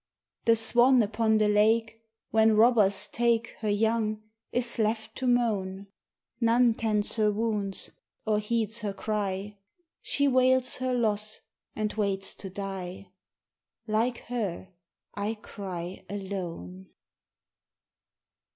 [0.45, 2.01] The swan upon the lake
[2.31, 5.89] When robbers take Her young, is left to moan;
[6.39, 7.91] None tends her wounds
[8.25, 9.59] or heeds her cry,
[10.01, 11.41] She wails her loss
[11.75, 13.09] and waits to die:
[13.85, 14.69] Like her
[15.13, 16.87] I cry alone.